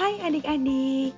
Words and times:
Hai 0.00 0.16
adik-adik, 0.16 1.12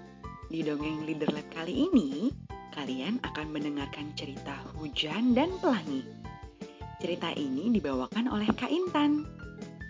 di 0.50 0.58
dongeng 0.66 1.06
Leader 1.06 1.30
Lab 1.30 1.46
kali 1.54 1.86
ini 1.86 2.34
kalian 2.74 3.22
akan 3.22 3.54
mendengarkan 3.54 4.10
cerita 4.18 4.58
Hujan 4.74 5.38
dan 5.38 5.54
Pelangi. 5.62 6.02
Cerita 6.98 7.30
ini 7.30 7.70
dibawakan 7.70 8.26
oleh 8.26 8.50
Kak 8.50 8.74
Intan. 8.74 9.22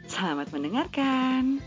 Selamat 0.05 0.53
mendengarkan. 0.53 1.65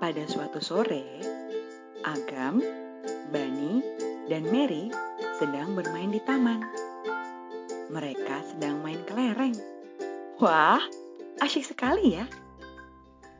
Pada 0.00 0.24
suatu 0.24 0.64
sore, 0.64 1.04
Agam, 2.08 2.64
Bani, 3.28 3.84
dan 4.32 4.48
Mary 4.48 4.88
sedang 5.36 5.76
bermain 5.76 6.16
di 6.16 6.20
taman. 6.24 6.64
Mereka 7.92 8.56
sedang 8.56 8.80
main 8.80 9.04
kelereng. 9.04 9.52
Wah, 10.40 10.80
asyik 11.44 11.68
sekali 11.76 12.16
ya. 12.16 12.24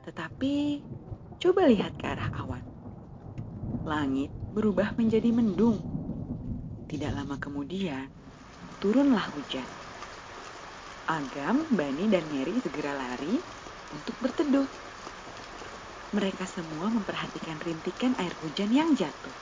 Tetapi 0.01 0.81
coba 1.37 1.69
lihat 1.69 1.93
ke 2.01 2.09
arah 2.09 2.33
awan. 2.41 2.65
Langit 3.85 4.33
berubah 4.57 4.97
menjadi 4.97 5.29
mendung. 5.29 5.77
Tidak 6.89 7.13
lama 7.13 7.37
kemudian, 7.37 8.09
turunlah 8.81 9.29
hujan. 9.37 9.69
Agam, 11.05 11.69
Bani, 11.69 12.09
dan 12.09 12.25
Mary 12.33 12.59
segera 12.65 12.97
lari 12.97 13.45
untuk 13.93 14.17
berteduh. 14.25 14.69
Mereka 16.17 16.49
semua 16.49 16.91
memperhatikan 16.91 17.61
rintikan 17.63 18.17
air 18.19 18.35
hujan 18.43 18.71
yang 18.73 18.91
jatuh. 18.97 19.37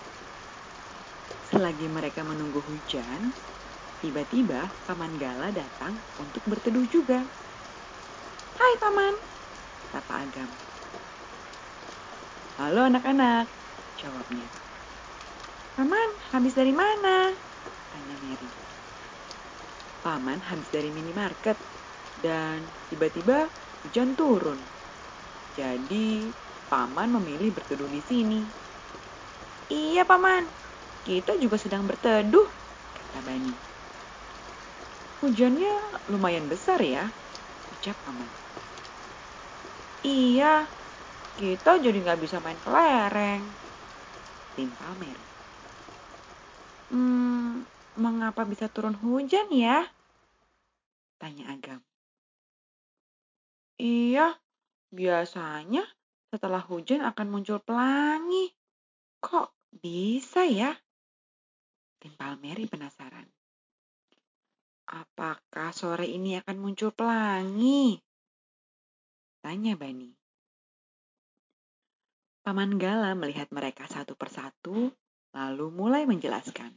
Selagi 1.49 1.89
mereka 1.89 2.21
menunggu 2.27 2.61
hujan, 2.61 3.33
tiba-tiba 4.05 4.69
Paman 4.85 5.17
Gala 5.17 5.49
datang 5.49 5.97
untuk 6.21 6.45
berteduh 6.45 6.85
juga. 6.85 7.25
Hai 8.59 8.75
Paman, 8.77 9.38
Agam. 10.19 10.51
Halo 12.59 12.91
anak-anak, 12.91 13.47
jawabnya. 13.95 14.51
Paman, 15.79 16.11
habis 16.35 16.59
dari 16.59 16.75
mana? 16.75 17.31
Tanya 17.95 18.17
Mary. 18.19 18.51
Paman 20.03 20.43
habis 20.43 20.75
dari 20.75 20.91
minimarket 20.91 21.55
dan 22.19 22.67
tiba-tiba 22.91 23.47
hujan 23.87 24.19
turun. 24.19 24.59
Jadi 25.55 26.35
Paman 26.67 27.15
memilih 27.15 27.55
berteduh 27.55 27.87
di 27.87 28.03
sini. 28.03 28.43
Iya, 29.71 30.03
Paman. 30.03 30.51
Kita 31.07 31.39
juga 31.39 31.57
sedang 31.63 31.87
berteduh, 31.87 32.49
kata 32.91 33.23
Bani. 33.23 33.55
Hujannya 35.23 35.73
lumayan 36.11 36.51
besar 36.51 36.83
ya, 36.83 37.07
ucap 37.71 37.95
Paman. 38.03 38.31
Iya, 40.07 40.71
kita 41.35 41.83
jadi 41.83 41.99
nggak 41.99 42.21
bisa 42.23 42.39
main 42.39 42.59
kelereng. 42.63 43.43
Timpal 44.55 44.93
Mary. 44.99 45.25
Hmm, 46.91 47.67
mengapa 47.99 48.47
bisa 48.47 48.71
turun 48.71 48.95
hujan 48.95 49.51
ya? 49.51 49.87
Tanya 51.19 51.51
Agam. 51.51 51.83
Iya, 53.79 54.39
biasanya 54.95 55.87
setelah 56.31 56.63
hujan 56.63 57.03
akan 57.03 57.27
muncul 57.31 57.59
pelangi. 57.63 58.55
Kok 59.19 59.51
bisa 59.83 60.47
ya? 60.47 60.75
Timpal 61.99 62.39
Mary 62.39 62.71
penasaran. 62.71 63.27
Apakah 64.89 65.71
sore 65.75 66.07
ini 66.09 66.39
akan 66.39 66.57
muncul 66.57 66.95
pelangi? 66.95 68.08
Tanya 69.49 69.81
Bani. 69.81 70.13
Paman 72.45 72.77
Gala 72.77 73.17
melihat 73.17 73.49
mereka 73.49 73.89
satu 73.89 74.13
persatu, 74.13 74.93
lalu 75.33 75.73
mulai 75.73 76.05
menjelaskan. 76.05 76.77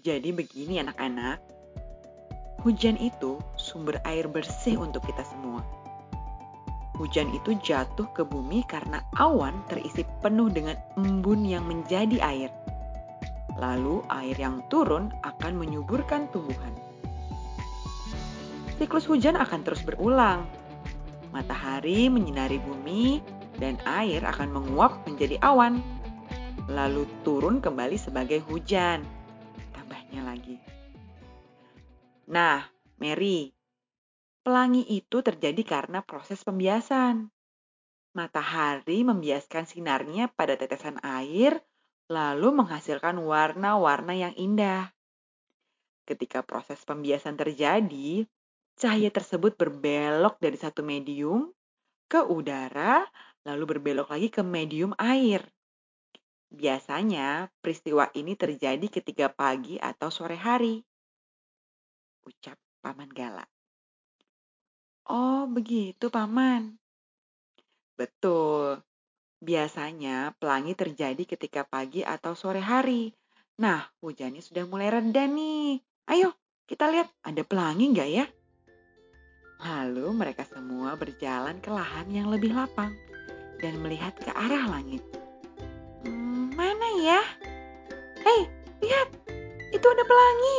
Jadi 0.00 0.32
begini 0.32 0.80
anak-anak, 0.80 1.44
hujan 2.64 2.96
itu 2.96 3.36
sumber 3.60 4.00
air 4.08 4.32
bersih 4.32 4.80
untuk 4.80 5.04
kita 5.04 5.28
semua. 5.28 5.60
Hujan 6.96 7.36
itu 7.36 7.52
jatuh 7.60 8.08
ke 8.16 8.24
bumi 8.24 8.64
karena 8.64 9.04
awan 9.20 9.60
terisi 9.68 10.08
penuh 10.24 10.48
dengan 10.48 10.80
embun 10.96 11.44
yang 11.44 11.68
menjadi 11.68 12.16
air. 12.24 12.48
Lalu 13.60 14.08
air 14.08 14.40
yang 14.40 14.64
turun 14.72 15.12
akan 15.20 15.52
menyuburkan 15.52 16.32
tumbuhan. 16.32 16.72
Siklus 18.80 19.04
hujan 19.04 19.36
akan 19.36 19.60
terus 19.68 19.84
berulang. 19.84 20.48
Matahari 21.30 22.08
menyinari 22.08 22.58
bumi 22.62 23.20
dan 23.60 23.76
air 23.84 24.24
akan 24.24 24.48
menguap 24.54 25.04
menjadi 25.04 25.36
awan. 25.44 25.80
Lalu 26.68 27.08
turun 27.24 27.60
kembali 27.60 27.96
sebagai 27.96 28.44
hujan. 28.44 29.04
Tambahnya 29.72 30.20
lagi. 30.24 30.56
Nah, 32.28 32.60
Mary, 33.00 33.56
Pelangi 34.48 34.80
itu 34.88 35.20
terjadi 35.20 35.60
karena 35.60 36.00
proses 36.00 36.40
pembiasan. 36.40 37.28
Matahari 38.16 39.04
membiaskan 39.04 39.68
sinarnya 39.68 40.32
pada 40.32 40.56
tetesan 40.56 40.96
air, 41.04 41.60
lalu 42.08 42.56
menghasilkan 42.56 43.20
warna-warna 43.20 44.16
yang 44.16 44.32
indah. 44.40 44.96
Ketika 46.08 46.40
proses 46.40 46.80
pembiasan 46.88 47.36
terjadi, 47.36 48.24
cahaya 48.78 49.10
tersebut 49.10 49.58
berbelok 49.58 50.38
dari 50.38 50.54
satu 50.54 50.86
medium 50.86 51.50
ke 52.06 52.22
udara, 52.22 53.04
lalu 53.44 53.76
berbelok 53.76 54.14
lagi 54.14 54.30
ke 54.30 54.40
medium 54.40 54.94
air. 54.96 55.42
Biasanya 56.48 57.52
peristiwa 57.60 58.08
ini 58.16 58.32
terjadi 58.32 58.86
ketika 58.88 59.28
pagi 59.28 59.76
atau 59.76 60.08
sore 60.08 60.38
hari. 60.40 60.80
Ucap 62.24 62.56
Paman 62.80 63.12
Gala. 63.12 63.44
Oh, 65.08 65.44
begitu, 65.44 66.08
Paman. 66.08 66.80
Betul. 67.98 68.80
Biasanya 69.42 70.32
pelangi 70.40 70.72
terjadi 70.72 71.22
ketika 71.26 71.66
pagi 71.68 72.06
atau 72.06 72.32
sore 72.32 72.62
hari. 72.64 73.12
Nah, 73.58 73.90
hujannya 74.00 74.40
sudah 74.40 74.64
mulai 74.70 74.88
reda 74.88 75.26
nih. 75.26 75.82
Ayo, 76.08 76.32
kita 76.64 76.88
lihat 76.88 77.10
ada 77.26 77.42
pelangi 77.42 77.90
nggak 77.90 78.08
ya? 78.08 78.24
Lalu 79.58 80.06
mereka 80.14 80.46
semua 80.46 80.94
berjalan 80.94 81.58
ke 81.58 81.66
lahan 81.74 82.06
yang 82.14 82.30
lebih 82.30 82.54
lapang 82.54 82.94
dan 83.58 83.74
melihat 83.82 84.14
ke 84.14 84.30
arah 84.30 84.70
langit. 84.70 85.02
Hmm, 86.06 86.54
mana 86.54 86.86
ya? 87.02 87.18
Hei, 88.22 88.46
lihat! 88.78 89.10
Itu 89.74 89.82
ada 89.82 90.04
pelangi. 90.06 90.58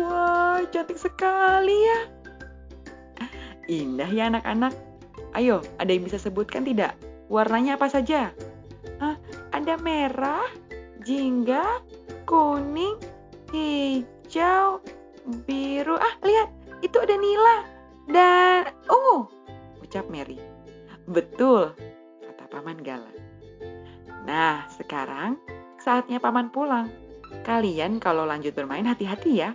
Wah, 0.00 0.64
cantik 0.72 0.96
sekali 0.96 1.76
ya. 1.84 2.00
Indah 3.68 4.08
ya 4.08 4.32
anak-anak. 4.32 4.72
Ayo, 5.36 5.60
ada 5.76 5.92
yang 5.92 6.08
bisa 6.08 6.16
sebutkan 6.16 6.64
tidak? 6.64 6.96
Warnanya 7.28 7.76
apa 7.76 7.92
saja? 7.92 8.32
Hah, 8.96 9.20
ada 9.52 9.76
merah, 9.84 10.48
jingga, 11.04 11.84
kuning, 12.24 12.96
hijau, 13.52 14.80
biru. 15.44 16.00
Ah, 16.00 16.16
lihat, 16.24 16.48
itu 16.80 16.96
ada 16.96 17.12
nila 17.20 17.67
dan 18.08 18.72
ungu. 18.88 19.28
Ucap 19.84 20.08
Mary. 20.08 20.40
Betul, 21.08 21.72
kata 22.24 22.44
Paman 22.52 22.80
Gala. 22.84 23.12
Nah, 24.28 24.68
sekarang 24.76 25.40
saatnya 25.80 26.20
Paman 26.20 26.52
pulang. 26.52 26.88
Kalian 27.44 28.00
kalau 28.00 28.24
lanjut 28.24 28.56
bermain 28.56 28.84
hati-hati 28.84 29.40
ya, 29.40 29.52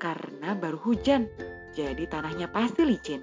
karena 0.00 0.56
baru 0.56 0.76
hujan, 0.80 1.28
jadi 1.76 2.04
tanahnya 2.08 2.48
pasti 2.48 2.84
licin. 2.84 3.20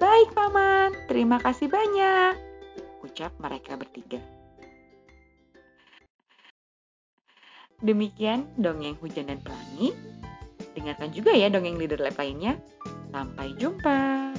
Baik, 0.00 0.36
Paman. 0.36 0.92
Terima 1.08 1.40
kasih 1.40 1.68
banyak. 1.68 2.36
Ucap 3.04 3.32
mereka 3.40 3.76
bertiga. 3.76 4.20
Demikian 7.84 8.48
dongeng 8.56 8.96
hujan 9.00 9.28
dan 9.28 9.40
pelangi. 9.44 9.92
Dengarkan 10.74 11.10
juga 11.14 11.30
ya 11.32 11.46
dongeng 11.50 11.78
leader 11.78 12.02
lab 12.02 12.18
lainnya. 12.18 12.58
Sampai 13.14 13.54
jumpa. 13.56 14.34